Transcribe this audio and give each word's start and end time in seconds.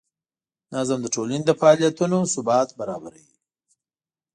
نظم 0.73 0.99
د 1.03 1.07
ټولنې 1.15 1.43
د 1.45 1.51
فعالیتونو 1.59 2.17
ثبات 2.33 2.69
برابروي. 2.79 3.25